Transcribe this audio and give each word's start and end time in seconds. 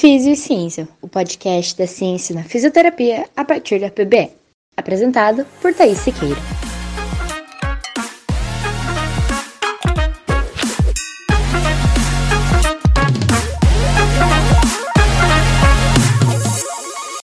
Físio 0.00 0.32
e 0.32 0.36
Ciência, 0.36 0.88
o 1.02 1.06
podcast 1.06 1.76
da 1.76 1.86
ciência 1.86 2.34
na 2.34 2.42
fisioterapia 2.42 3.28
a 3.36 3.44
partir 3.44 3.78
da 3.78 3.90
PBE. 3.90 4.30
Apresentado 4.74 5.44
por 5.60 5.74
Thaís 5.74 5.98
Siqueira. 5.98 6.40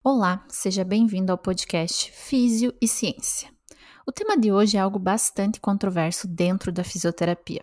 Olá, 0.05 0.47
seja 0.49 0.85
bem-vindo 0.85 1.33
ao 1.33 1.39
podcast 1.39 2.13
Físio 2.13 2.73
e 2.81 2.87
Ciência. 2.87 3.49
O 4.07 4.13
tema 4.13 4.39
de 4.39 4.53
hoje 4.53 4.77
é 4.77 4.81
algo 4.81 5.01
bastante 5.01 5.61
controverso 5.61 6.29
dentro 6.29 6.71
da 6.71 6.85
fisioterapia 6.85 7.63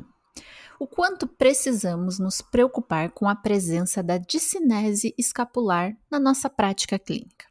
o 0.79 0.87
quanto 0.87 1.27
precisamos 1.27 2.17
nos 2.17 2.41
preocupar 2.41 3.11
com 3.11 3.27
a 3.27 3.35
presença 3.35 4.01
da 4.01 4.17
discinese 4.17 5.13
escapular 5.17 5.93
na 6.09 6.19
nossa 6.19 6.49
prática 6.49 6.97
clínica. 6.97 7.45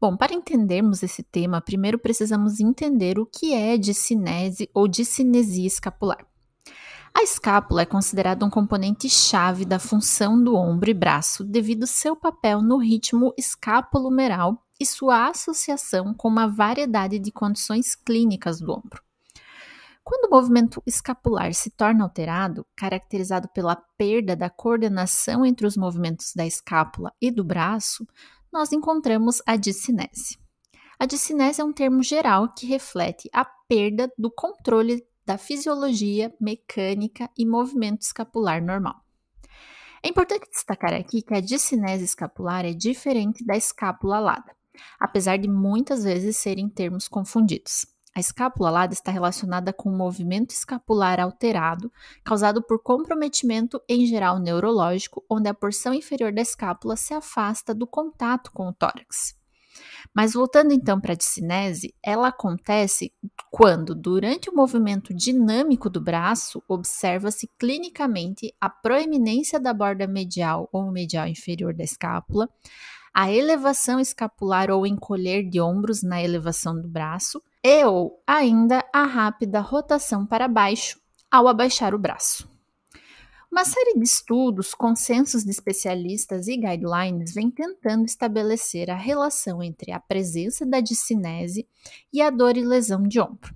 Bom, 0.00 0.16
para 0.16 0.34
entendermos 0.34 1.04
esse 1.04 1.22
tema, 1.22 1.60
primeiro 1.60 1.96
precisamos 1.96 2.58
entender 2.58 3.20
o 3.20 3.24
que 3.24 3.54
é 3.54 3.78
discinese 3.78 4.68
ou 4.74 4.88
discinesia 4.88 5.68
escapular. 5.68 6.26
A 7.14 7.22
escápula 7.22 7.82
é 7.82 7.86
considerada 7.86 8.44
um 8.44 8.50
componente 8.50 9.08
chave 9.08 9.64
da 9.64 9.78
função 9.78 10.42
do 10.42 10.56
ombro 10.56 10.90
e 10.90 10.94
braço 10.94 11.44
devido 11.44 11.82
ao 11.82 11.86
seu 11.88 12.16
papel 12.16 12.60
no 12.60 12.78
ritmo 12.78 13.32
escapulomeral 13.38 14.66
e 14.80 14.86
sua 14.86 15.28
associação 15.28 16.12
com 16.14 16.26
uma 16.26 16.48
variedade 16.48 17.20
de 17.20 17.30
condições 17.30 17.94
clínicas 17.94 18.58
do 18.58 18.72
ombro. 18.72 19.00
Quando 20.04 20.26
o 20.26 20.30
movimento 20.34 20.82
escapular 20.84 21.54
se 21.54 21.70
torna 21.70 22.02
alterado, 22.02 22.66
caracterizado 22.76 23.48
pela 23.48 23.76
perda 23.96 24.34
da 24.34 24.50
coordenação 24.50 25.46
entre 25.46 25.66
os 25.66 25.76
movimentos 25.76 26.32
da 26.34 26.44
escápula 26.44 27.12
e 27.20 27.30
do 27.30 27.44
braço, 27.44 28.06
nós 28.52 28.72
encontramos 28.72 29.40
a 29.46 29.56
discinese. 29.56 30.38
A 30.98 31.06
discinese 31.06 31.60
é 31.60 31.64
um 31.64 31.72
termo 31.72 32.02
geral 32.02 32.52
que 32.52 32.66
reflete 32.66 33.28
a 33.32 33.44
perda 33.44 34.12
do 34.18 34.30
controle 34.30 35.06
da 35.24 35.38
fisiologia, 35.38 36.34
mecânica 36.40 37.30
e 37.38 37.46
movimento 37.46 38.02
escapular 38.02 38.62
normal. 38.62 39.02
É 40.02 40.08
importante 40.08 40.50
destacar 40.50 40.92
aqui 40.92 41.22
que 41.22 41.32
a 41.32 41.40
discinese 41.40 42.04
escapular 42.04 42.64
é 42.64 42.72
diferente 42.72 43.44
da 43.44 43.56
escápula 43.56 44.16
alada, 44.16 44.54
apesar 44.98 45.36
de 45.36 45.48
muitas 45.48 46.02
vezes 46.02 46.36
serem 46.36 46.68
termos 46.68 47.06
confundidos. 47.06 47.86
A 48.14 48.20
escápula 48.20 48.68
alada 48.68 48.92
está 48.92 49.10
relacionada 49.10 49.72
com 49.72 49.88
o 49.88 49.96
movimento 49.96 50.50
escapular 50.50 51.18
alterado, 51.18 51.90
causado 52.22 52.62
por 52.62 52.82
comprometimento 52.82 53.80
em 53.88 54.04
geral 54.04 54.38
neurológico, 54.38 55.24
onde 55.30 55.48
a 55.48 55.54
porção 55.54 55.94
inferior 55.94 56.30
da 56.30 56.42
escápula 56.42 56.94
se 56.94 57.14
afasta 57.14 57.74
do 57.74 57.86
contato 57.86 58.52
com 58.52 58.68
o 58.68 58.72
tórax. 58.72 59.34
Mas 60.14 60.34
voltando 60.34 60.74
então 60.74 61.00
para 61.00 61.14
a 61.14 61.16
discinese, 61.16 61.94
ela 62.02 62.28
acontece 62.28 63.10
quando, 63.50 63.94
durante 63.94 64.50
o 64.50 64.54
movimento 64.54 65.14
dinâmico 65.14 65.88
do 65.88 66.00
braço, 66.00 66.62
observa-se 66.68 67.48
clinicamente 67.58 68.54
a 68.60 68.68
proeminência 68.68 69.58
da 69.58 69.72
borda 69.72 70.06
medial 70.06 70.68
ou 70.70 70.90
medial 70.90 71.26
inferior 71.26 71.74
da 71.74 71.84
escápula, 71.84 72.46
a 73.14 73.32
elevação 73.32 73.98
escapular 73.98 74.70
ou 74.70 74.86
encolher 74.86 75.48
de 75.48 75.60
ombros 75.60 76.02
na 76.02 76.22
elevação 76.22 76.78
do 76.78 76.88
braço, 76.88 77.42
e 77.64 77.84
ou 77.84 78.22
ainda 78.26 78.84
a 78.92 79.04
rápida 79.04 79.60
rotação 79.60 80.26
para 80.26 80.48
baixo 80.48 81.00
ao 81.30 81.46
abaixar 81.46 81.94
o 81.94 81.98
braço. 81.98 82.50
Uma 83.50 83.66
série 83.66 83.98
de 83.98 84.04
estudos, 84.04 84.74
consensos 84.74 85.44
de 85.44 85.50
especialistas 85.50 86.48
e 86.48 86.56
guidelines 86.56 87.34
vem 87.34 87.50
tentando 87.50 88.06
estabelecer 88.06 88.90
a 88.90 88.96
relação 88.96 89.62
entre 89.62 89.92
a 89.92 90.00
presença 90.00 90.64
da 90.64 90.80
discinese 90.80 91.68
e 92.10 92.22
a 92.22 92.30
dor 92.30 92.56
e 92.56 92.64
lesão 92.64 93.02
de 93.02 93.20
ombro. 93.20 93.54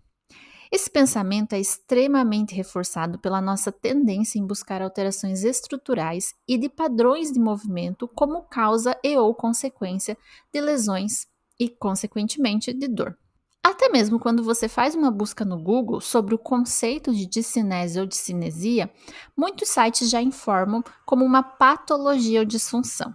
Esse 0.70 0.90
pensamento 0.90 1.54
é 1.54 1.60
extremamente 1.60 2.54
reforçado 2.54 3.18
pela 3.18 3.40
nossa 3.40 3.72
tendência 3.72 4.38
em 4.38 4.46
buscar 4.46 4.82
alterações 4.82 5.44
estruturais 5.44 6.34
e 6.46 6.58
de 6.58 6.68
padrões 6.68 7.32
de 7.32 7.40
movimento 7.40 8.06
como 8.08 8.42
causa 8.42 8.94
e 9.02 9.16
ou 9.16 9.34
consequência 9.34 10.18
de 10.52 10.60
lesões 10.60 11.26
e, 11.58 11.70
consequentemente, 11.70 12.74
de 12.74 12.88
dor. 12.88 13.16
Até 13.66 13.88
mesmo 13.88 14.20
quando 14.20 14.44
você 14.44 14.68
faz 14.68 14.94
uma 14.94 15.10
busca 15.10 15.44
no 15.44 15.60
Google 15.60 16.00
sobre 16.00 16.36
o 16.36 16.38
conceito 16.38 17.12
de 17.12 17.26
discinese 17.26 17.98
ou 17.98 18.06
discinesia, 18.06 18.88
muitos 19.36 19.70
sites 19.70 20.08
já 20.08 20.22
informam 20.22 20.84
como 21.04 21.24
uma 21.24 21.42
patologia 21.42 22.38
ou 22.38 22.46
disfunção. 22.46 23.12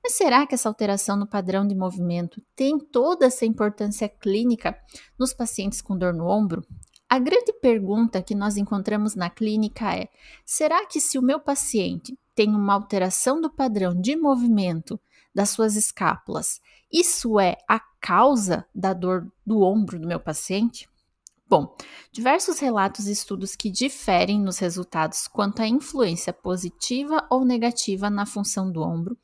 Mas 0.00 0.12
será 0.12 0.46
que 0.46 0.54
essa 0.54 0.68
alteração 0.68 1.16
no 1.16 1.26
padrão 1.26 1.66
de 1.66 1.74
movimento 1.74 2.40
tem 2.54 2.78
toda 2.78 3.26
essa 3.26 3.44
importância 3.44 4.08
clínica 4.08 4.78
nos 5.18 5.34
pacientes 5.34 5.82
com 5.82 5.98
dor 5.98 6.14
no 6.14 6.28
ombro? 6.28 6.64
A 7.08 7.18
grande 7.18 7.52
pergunta 7.54 8.22
que 8.22 8.36
nós 8.36 8.56
encontramos 8.56 9.16
na 9.16 9.28
clínica 9.28 9.92
é: 9.92 10.08
será 10.46 10.86
que 10.86 11.00
se 11.00 11.18
o 11.18 11.22
meu 11.22 11.40
paciente 11.40 12.16
tem 12.34 12.54
uma 12.54 12.74
alteração 12.74 13.40
do 13.40 13.50
padrão 13.50 13.94
de 13.94 14.16
movimento 14.16 14.98
das 15.34 15.50
suas 15.50 15.76
escápulas, 15.76 16.60
isso 16.92 17.40
é 17.40 17.56
a 17.68 17.80
causa 18.00 18.64
da 18.74 18.92
dor 18.92 19.30
do 19.44 19.62
ombro 19.62 19.98
do 19.98 20.06
meu 20.06 20.20
paciente? 20.20 20.88
Bom, 21.46 21.76
diversos 22.10 22.58
relatos 22.58 23.06
e 23.06 23.12
estudos 23.12 23.54
que 23.54 23.70
diferem 23.70 24.40
nos 24.40 24.58
resultados 24.58 25.28
quanto 25.28 25.60
à 25.60 25.68
influência 25.68 26.32
positiva 26.32 27.26
ou 27.30 27.44
negativa 27.44 28.08
na 28.08 28.24
função 28.24 28.72
do 28.72 28.82
ombro 28.82 29.16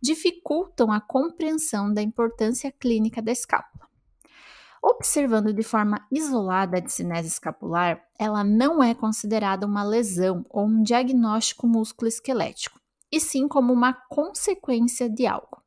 dificultam 0.00 0.90
a 0.90 1.00
compreensão 1.00 1.92
da 1.92 2.02
importância 2.02 2.72
clínica 2.72 3.22
da 3.22 3.30
escápula. 3.30 3.87
Observando 4.82 5.52
de 5.52 5.62
forma 5.62 6.06
isolada 6.10 6.76
a 6.76 6.80
discinese 6.80 7.28
escapular, 7.28 8.02
ela 8.18 8.44
não 8.44 8.82
é 8.82 8.94
considerada 8.94 9.66
uma 9.66 9.82
lesão 9.82 10.44
ou 10.48 10.66
um 10.66 10.82
diagnóstico 10.82 11.66
músculo-esquelético, 11.66 12.80
e 13.10 13.20
sim 13.20 13.48
como 13.48 13.72
uma 13.72 13.92
consequência 13.92 15.08
de 15.08 15.26
algo. 15.26 15.62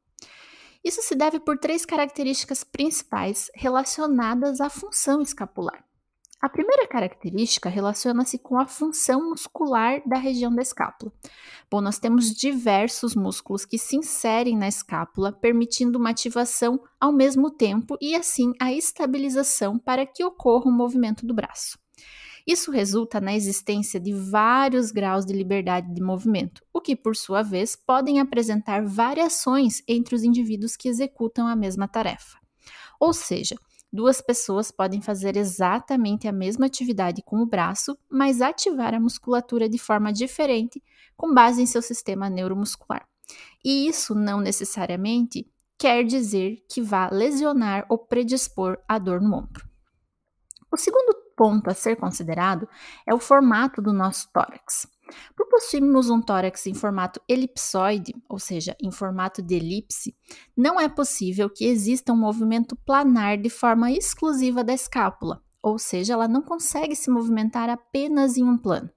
Isso 0.84 1.02
se 1.02 1.14
deve 1.14 1.40
por 1.40 1.58
três 1.58 1.86
características 1.86 2.64
principais 2.64 3.52
relacionadas 3.54 4.60
à 4.60 4.70
função 4.70 5.22
escapular. 5.22 5.84
A 6.42 6.50
primeira 6.50 6.88
característica 6.88 7.70
relaciona-se 7.70 8.40
com 8.40 8.60
a 8.60 8.66
função 8.66 9.30
muscular 9.30 10.02
da 10.08 10.18
região 10.18 10.52
da 10.52 10.64
escápula. 10.64 11.14
Bom, 11.70 11.82
nós 11.82 12.00
temos 12.00 12.34
diversos 12.34 13.14
músculos 13.14 13.64
que 13.64 13.78
se 13.78 13.96
inserem 13.96 14.58
na 14.58 14.68
escápula, 14.68 15.32
permitindo 15.32 16.00
uma 16.00 16.10
ativação 16.10 16.82
ao 17.00 17.12
mesmo 17.12 17.52
tempo 17.52 17.96
e 18.02 18.16
assim 18.16 18.54
a 18.60 18.74
estabilização 18.74 19.78
para 19.78 20.04
que 20.04 20.24
ocorra 20.24 20.66
o 20.66 20.74
movimento 20.74 21.28
do 21.28 21.34
braço. 21.34 21.78
Isso 22.48 22.72
resulta 22.72 23.22
na 23.22 23.36
existência 23.36 24.00
de 24.00 24.12
vários 24.12 24.90
graus 24.90 25.28
de 25.28 25.34
liberdade 25.34 25.94
de 25.94 26.02
movimento, 26.02 26.64
o 26.74 26.82
que, 26.82 26.96
por 26.96 27.16
sua 27.16 27.44
vez, 27.44 27.76
podem 27.76 28.20
apresentar 28.20 28.84
variações 28.84 29.84
entre 29.88 30.16
os 30.16 30.24
indivíduos 30.24 30.76
que 30.76 30.90
executam 30.90 31.46
a 31.46 31.56
mesma 31.56 31.88
tarefa. 31.88 32.40
Ou 33.00 33.14
seja, 33.14 33.56
duas 33.92 34.22
pessoas 34.22 34.72
podem 34.72 35.02
fazer 35.02 35.36
exatamente 35.36 36.28
a 36.28 36.32
mesma 36.32 36.66
atividade 36.66 37.22
com 37.22 37.38
o 37.38 37.46
braço, 37.46 37.98
mas 38.10 38.42
ativar 38.42 38.94
a 38.94 39.00
musculatura 39.00 39.68
de 39.68 39.78
forma 39.78 40.14
diferente 40.14 40.82
com 41.18 41.34
base 41.34 41.62
em 41.62 41.66
seu 41.66 41.82
sistema 41.82 42.30
neuromuscular. 42.30 43.06
E 43.64 43.88
isso 43.88 44.16
não 44.16 44.40
necessariamente 44.40 45.48
quer 45.78 46.04
dizer 46.04 46.64
que 46.70 46.82
vá 46.82 47.10
lesionar 47.10 47.86
ou 47.90 47.98
predispor 47.98 48.78
a 48.88 48.98
dor 48.98 49.20
no 49.20 49.36
ombro. 49.36 49.68
O 50.72 50.78
segundo 50.78 51.14
ponto 51.36 51.70
a 51.70 51.74
ser 51.74 51.96
considerado 51.96 52.68
é 53.06 53.14
o 53.14 53.20
formato 53.20 53.82
do 53.82 53.92
nosso 53.92 54.30
tórax. 54.32 54.88
Por 55.36 55.48
possuirmos 55.48 56.10
um 56.10 56.22
tórax 56.22 56.68
em 56.68 56.74
formato 56.74 57.22
elipsoide, 57.28 58.14
ou 58.30 58.40
seja, 58.40 58.76
em 58.82 58.92
formato 58.92 59.42
de 59.42 59.56
elipse, 59.56 60.16
não 60.56 60.80
é 60.80 60.88
possível 60.88 61.50
que 61.50 61.66
exista 61.66 62.14
um 62.14 62.18
movimento 62.18 62.76
planar 62.76 63.38
de 63.38 63.50
forma 63.50 63.92
exclusiva 63.92 64.64
da 64.64 64.74
escápula, 64.74 65.44
ou 65.62 65.78
seja, 65.78 66.14
ela 66.14 66.28
não 66.28 66.42
consegue 66.42 66.96
se 66.96 67.10
movimentar 67.10 67.70
apenas 67.70 68.38
em 68.38 68.44
um 68.44 68.58
plano. 68.58 68.90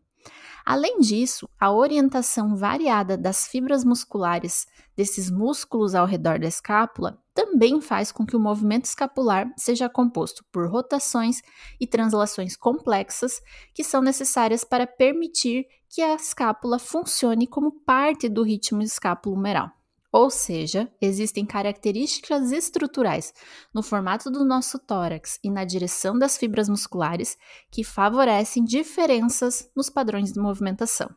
Além 0.65 0.99
disso, 0.99 1.49
a 1.61 1.71
orientação 1.71 2.56
variada 2.56 3.19
das 3.19 3.47
fibras 3.47 3.85
musculares 3.85 4.67
desses 4.97 5.31
músculos 5.31 5.94
ao 5.94 6.06
redor 6.06 6.38
da 6.38 6.47
escápula 6.47 7.19
também 7.35 7.81
faz 7.81 8.12
com 8.12 8.25
que 8.25 8.37
o 8.37 8.41
movimento 8.41 8.85
escapular 8.85 9.53
seja 9.56 9.88
composto 9.88 10.44
por 10.53 10.71
rotações 10.71 11.43
e 11.81 11.87
translações 11.87 12.56
complexas 12.56 13.43
que 13.75 13.82
são 13.82 14.00
necessárias 14.00 14.65
para 14.65 14.87
permitir 14.87 15.67
que 15.88 16.00
a 16.00 16.15
escápula 16.15 16.79
funcione 16.79 17.47
como 17.47 17.73
parte 17.73 18.29
do 18.29 18.43
ritmo 18.43 18.82
escapulomeral. 18.82 19.71
Ou 20.16 20.31
seja, 20.31 20.88
existem 21.00 21.44
características 21.44 22.52
estruturais 22.52 23.34
no 23.75 23.82
formato 23.82 24.31
do 24.31 24.44
nosso 24.44 24.78
tórax 24.78 25.40
e 25.43 25.50
na 25.50 25.64
direção 25.64 26.16
das 26.16 26.37
fibras 26.37 26.69
musculares 26.69 27.37
que 27.69 27.82
favorecem 27.82 28.62
diferenças 28.62 29.69
nos 29.75 29.90
padrões 29.90 30.32
de 30.32 30.38
movimentação. 30.38 31.11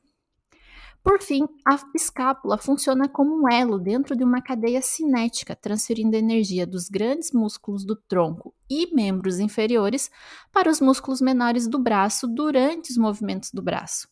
Por 1.04 1.22
fim, 1.22 1.48
a 1.64 1.78
escápula 1.96 2.58
funciona 2.58 3.08
como 3.08 3.40
um 3.40 3.48
elo 3.48 3.78
dentro 3.78 4.16
de 4.16 4.24
uma 4.24 4.42
cadeia 4.42 4.82
cinética, 4.82 5.56
transferindo 5.56 6.16
energia 6.16 6.66
dos 6.66 6.90
grandes 6.90 7.32
músculos 7.32 7.86
do 7.86 7.96
tronco 7.96 8.52
e 8.68 8.92
membros 8.96 9.38
inferiores 9.38 10.10
para 10.52 10.72
os 10.72 10.82
músculos 10.82 11.22
menores 11.22 11.68
do 11.68 11.78
braço 11.78 12.28
durante 12.28 12.90
os 12.90 12.98
movimentos 12.98 13.52
do 13.52 13.62
braço. 13.62 14.08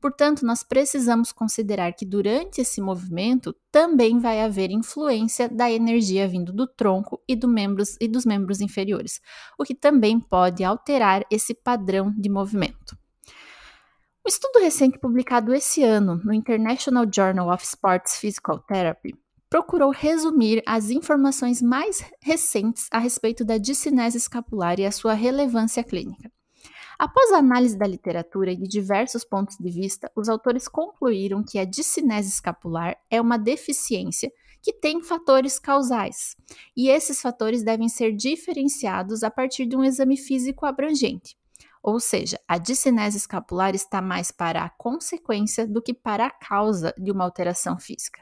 Portanto, 0.00 0.44
nós 0.44 0.62
precisamos 0.62 1.32
considerar 1.32 1.92
que 1.92 2.06
durante 2.06 2.60
esse 2.60 2.80
movimento 2.80 3.54
também 3.70 4.18
vai 4.18 4.40
haver 4.40 4.70
influência 4.70 5.48
da 5.48 5.70
energia 5.70 6.26
vindo 6.26 6.52
do 6.52 6.66
tronco 6.66 7.22
e, 7.28 7.36
do 7.36 7.46
membros, 7.46 7.96
e 8.00 8.08
dos 8.08 8.24
membros 8.24 8.60
inferiores, 8.60 9.20
o 9.58 9.64
que 9.64 9.74
também 9.74 10.18
pode 10.18 10.64
alterar 10.64 11.24
esse 11.30 11.54
padrão 11.54 12.12
de 12.16 12.28
movimento. 12.28 12.96
Um 14.26 14.28
estudo 14.28 14.60
recente 14.60 14.98
publicado 14.98 15.54
esse 15.54 15.82
ano 15.82 16.20
no 16.24 16.32
International 16.32 17.06
Journal 17.12 17.52
of 17.52 17.64
Sports 17.64 18.18
Physical 18.18 18.58
Therapy 18.58 19.14
procurou 19.50 19.90
resumir 19.90 20.62
as 20.64 20.90
informações 20.90 21.60
mais 21.60 22.04
recentes 22.22 22.86
a 22.92 22.98
respeito 22.98 23.44
da 23.44 23.58
discinese 23.58 24.16
escapular 24.16 24.78
e 24.78 24.86
a 24.86 24.92
sua 24.92 25.12
relevância 25.12 25.82
clínica. 25.82 26.30
Após 27.00 27.32
a 27.32 27.38
análise 27.38 27.78
da 27.78 27.86
literatura 27.86 28.52
e 28.52 28.56
de 28.56 28.68
diversos 28.68 29.24
pontos 29.24 29.56
de 29.56 29.70
vista, 29.70 30.12
os 30.14 30.28
autores 30.28 30.68
concluíram 30.68 31.42
que 31.42 31.58
a 31.58 31.64
discinese 31.64 32.28
escapular 32.28 32.94
é 33.10 33.18
uma 33.18 33.38
deficiência 33.38 34.30
que 34.60 34.70
tem 34.70 35.02
fatores 35.02 35.58
causais, 35.58 36.36
e 36.76 36.90
esses 36.90 37.22
fatores 37.22 37.62
devem 37.62 37.88
ser 37.88 38.12
diferenciados 38.14 39.22
a 39.22 39.30
partir 39.30 39.64
de 39.64 39.74
um 39.74 39.82
exame 39.82 40.18
físico 40.18 40.66
abrangente. 40.66 41.38
Ou 41.82 41.98
seja, 41.98 42.38
a 42.46 42.58
discinese 42.58 43.16
escapular 43.16 43.74
está 43.74 44.02
mais 44.02 44.30
para 44.30 44.62
a 44.62 44.68
consequência 44.68 45.66
do 45.66 45.80
que 45.80 45.94
para 45.94 46.26
a 46.26 46.30
causa 46.30 46.92
de 46.98 47.10
uma 47.10 47.24
alteração 47.24 47.78
física. 47.78 48.20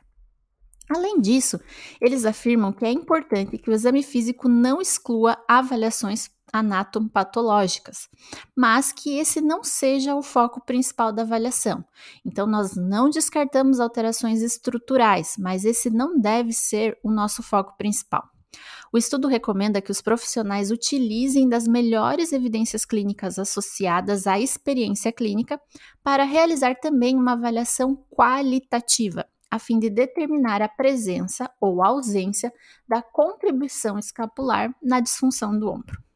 Além 0.88 1.20
disso, 1.20 1.58
eles 2.00 2.24
afirmam 2.24 2.72
que 2.72 2.84
é 2.84 2.92
importante 2.92 3.58
que 3.58 3.70
o 3.70 3.74
exame 3.74 4.04
físico 4.04 4.48
não 4.48 4.80
exclua 4.80 5.36
avaliações 5.48 6.30
anatomopatológicas, 6.52 8.08
mas 8.56 8.92
que 8.92 9.18
esse 9.18 9.40
não 9.40 9.62
seja 9.62 10.14
o 10.14 10.22
foco 10.22 10.60
principal 10.64 11.12
da 11.12 11.22
avaliação. 11.22 11.84
Então, 12.24 12.46
nós 12.46 12.76
não 12.76 13.10
descartamos 13.10 13.80
alterações 13.80 14.42
estruturais, 14.42 15.34
mas 15.38 15.64
esse 15.64 15.90
não 15.90 16.18
deve 16.18 16.52
ser 16.52 16.98
o 17.02 17.10
nosso 17.10 17.42
foco 17.42 17.76
principal. 17.76 18.28
O 18.92 18.96
estudo 18.96 19.28
recomenda 19.28 19.82
que 19.82 19.90
os 19.90 20.00
profissionais 20.00 20.70
utilizem 20.70 21.48
das 21.48 21.68
melhores 21.68 22.32
evidências 22.32 22.84
clínicas 22.84 23.38
associadas 23.38 24.26
à 24.26 24.40
experiência 24.40 25.12
clínica 25.12 25.60
para 26.02 26.24
realizar 26.24 26.74
também 26.76 27.14
uma 27.14 27.32
avaliação 27.32 27.96
qualitativa, 28.10 29.26
a 29.50 29.58
fim 29.58 29.78
de 29.78 29.90
determinar 29.90 30.62
a 30.62 30.68
presença 30.68 31.50
ou 31.60 31.82
ausência 31.82 32.52
da 32.88 33.02
contribuição 33.02 33.98
escapular 33.98 34.74
na 34.82 35.00
disfunção 35.00 35.58
do 35.58 35.68
ombro. 35.70 36.07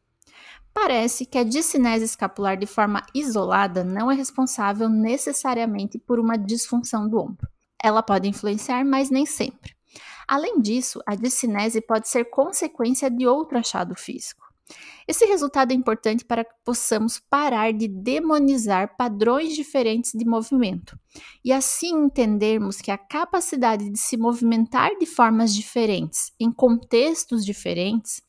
Parece 0.73 1.25
que 1.25 1.37
a 1.37 1.43
discinese 1.43 2.05
escapular 2.05 2.57
de 2.57 2.65
forma 2.65 3.05
isolada 3.13 3.83
não 3.83 4.11
é 4.11 4.15
responsável 4.15 4.89
necessariamente 4.89 5.99
por 5.99 6.19
uma 6.19 6.37
disfunção 6.37 7.07
do 7.07 7.19
ombro. 7.19 7.47
Ela 7.81 8.01
pode 8.01 8.27
influenciar, 8.27 8.83
mas 8.83 9.09
nem 9.09 9.25
sempre. 9.25 9.75
Além 10.27 10.59
disso, 10.59 11.01
a 11.05 11.15
discinese 11.15 11.81
pode 11.81 12.09
ser 12.09 12.25
consequência 12.25 13.09
de 13.11 13.27
outro 13.27 13.57
achado 13.57 13.93
físico. 13.95 14.43
Esse 15.07 15.25
resultado 15.25 15.71
é 15.71 15.75
importante 15.75 16.23
para 16.23 16.45
que 16.45 16.53
possamos 16.63 17.19
parar 17.19 17.73
de 17.73 17.87
demonizar 17.87 18.95
padrões 18.95 19.53
diferentes 19.53 20.13
de 20.13 20.25
movimento 20.25 20.97
e 21.43 21.51
assim 21.51 22.05
entendermos 22.05 22.79
que 22.79 22.89
a 22.89 22.97
capacidade 22.97 23.89
de 23.89 23.99
se 23.99 24.15
movimentar 24.15 24.97
de 24.97 25.05
formas 25.05 25.53
diferentes, 25.53 26.31
em 26.39 26.51
contextos 26.51 27.45
diferentes, 27.45 28.21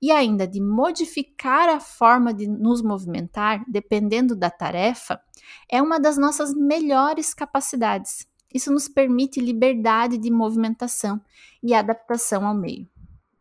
e 0.00 0.10
ainda 0.10 0.46
de 0.46 0.60
modificar 0.60 1.68
a 1.68 1.80
forma 1.80 2.32
de 2.32 2.46
nos 2.46 2.82
movimentar 2.82 3.64
dependendo 3.68 4.36
da 4.36 4.50
tarefa, 4.50 5.20
é 5.68 5.82
uma 5.82 5.98
das 5.98 6.16
nossas 6.16 6.54
melhores 6.54 7.34
capacidades. 7.34 8.26
Isso 8.52 8.72
nos 8.72 8.88
permite 8.88 9.40
liberdade 9.40 10.16
de 10.16 10.30
movimentação 10.30 11.20
e 11.62 11.74
adaptação 11.74 12.46
ao 12.46 12.54
meio. 12.54 12.88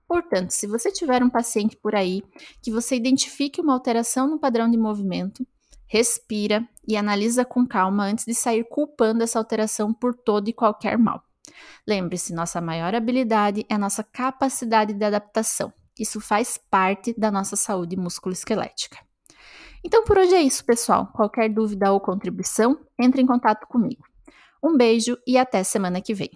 Portanto, 0.08 0.52
se 0.52 0.68
você 0.68 0.92
tiver 0.92 1.24
um 1.24 1.30
paciente 1.30 1.76
por 1.76 1.94
aí 1.94 2.24
que 2.62 2.72
você 2.72 2.96
identifique 2.96 3.62
uma 3.62 3.74
alteração 3.74 4.28
no 4.28 4.40
padrão 4.40 4.70
de 4.70 4.78
movimento, 4.78 5.46
respira 5.86 6.68
e 6.88 6.96
analisa 6.96 7.46
com 7.46 7.66
calma 7.66 8.06
antes 8.06 8.26
de 8.26 8.34
sair 8.34 8.64
culpando 8.70 9.24
essa 9.24 9.38
alteração 9.38 9.94
por 9.94 10.14
todo 10.14 10.48
e 10.50 10.54
qualquer 10.54 10.98
mal. 10.98 11.24
Lembre-se, 11.86 12.34
nossa 12.34 12.62
maior 12.62 12.94
habilidade 12.94 13.66
é 13.70 13.76
a 13.76 13.80
nossa 13.80 14.04
capacidade 14.04 14.94
de 14.94 15.06
adaptação. 15.06 15.74
Isso 16.00 16.20
faz 16.20 16.58
parte 16.70 17.14
da 17.18 17.32
nossa 17.32 17.56
saúde 17.56 17.96
musculoesquelética. 17.96 18.98
Então 19.84 20.04
por 20.04 20.18
hoje 20.18 20.36
é 20.36 20.42
isso, 20.42 20.66
pessoal. 20.66 21.08
Qualquer 21.14 21.50
dúvida 21.50 21.92
ou 21.92 22.00
contribuição, 22.00 22.80
entre 23.00 23.22
em 23.22 23.26
contato 23.26 23.68
comigo. 23.68 24.04
Um 24.64 24.76
beijo 24.76 25.18
e 25.26 25.38
até 25.38 25.64
semana 25.64 26.02
que 26.02 26.14
vem. 26.14 26.32